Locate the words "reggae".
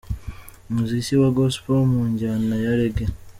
2.79-3.07